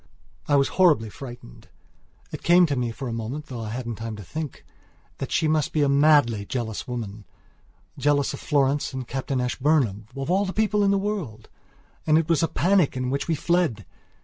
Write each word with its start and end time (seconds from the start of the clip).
I 0.47 0.55
was 0.55 0.69
horribly 0.81 1.11
frightened. 1.11 1.67
It 2.31 2.41
came 2.41 2.65
to 2.65 2.75
me 2.75 2.89
for 2.91 3.07
a 3.07 3.13
moment, 3.13 3.45
though 3.45 3.61
I 3.61 3.69
hadn't 3.69 3.97
time 3.97 4.15
to 4.15 4.23
think 4.23 4.65
it, 4.65 5.17
that 5.19 5.31
she 5.31 5.47
must 5.47 5.73
be 5.73 5.83
a 5.83 5.87
madly 5.89 6.43
jealous 6.43 6.85
womanjealous 6.87 8.33
of 8.33 8.39
Florence 8.39 8.93
and 8.93 9.07
Captain 9.07 9.39
Ashburnham, 9.39 10.07
of 10.17 10.31
all 10.31 10.47
people 10.53 10.83
in 10.83 10.89
the 10.89 10.97
world! 10.97 11.49
And 12.07 12.17
it 12.17 12.27
was 12.29 12.41
a 12.41 12.47
panic 12.47 12.97
in 12.97 13.11
which 13.11 13.27
we 13.27 13.35
fled! 13.35 13.85